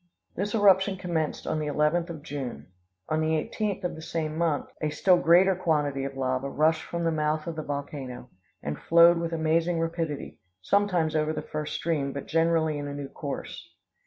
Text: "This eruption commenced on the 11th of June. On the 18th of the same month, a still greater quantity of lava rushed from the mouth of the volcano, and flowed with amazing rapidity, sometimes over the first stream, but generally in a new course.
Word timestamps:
"This 0.33 0.55
eruption 0.55 0.97
commenced 0.97 1.45
on 1.45 1.59
the 1.59 1.67
11th 1.67 2.09
of 2.09 2.23
June. 2.23 2.65
On 3.07 3.21
the 3.21 3.33
18th 3.39 3.83
of 3.83 3.93
the 3.93 4.01
same 4.01 4.35
month, 4.35 4.65
a 4.81 4.89
still 4.89 5.17
greater 5.17 5.55
quantity 5.55 6.05
of 6.05 6.17
lava 6.17 6.49
rushed 6.49 6.81
from 6.81 7.03
the 7.03 7.11
mouth 7.11 7.45
of 7.45 7.55
the 7.55 7.61
volcano, 7.61 8.31
and 8.63 8.79
flowed 8.79 9.19
with 9.19 9.31
amazing 9.31 9.79
rapidity, 9.79 10.39
sometimes 10.59 11.15
over 11.15 11.33
the 11.33 11.43
first 11.43 11.75
stream, 11.75 12.13
but 12.13 12.25
generally 12.25 12.79
in 12.79 12.87
a 12.87 12.95
new 12.95 13.09
course. 13.09 13.69